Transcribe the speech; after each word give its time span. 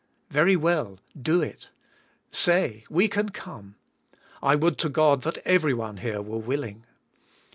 Very 0.31 0.55
well, 0.55 0.99
do 1.15 1.43
it. 1.43 1.69
Say, 2.31 2.85
We 2.89 3.07
can 3.07 3.29
come. 3.29 3.75
I 4.41 4.55
would 4.55 4.79
to 4.79 4.89
God 4.89 5.21
that 5.21 5.37
every 5.45 5.75
one 5.75 5.97
here 5.97 6.23
were 6.23 6.39
willing. 6.39 6.87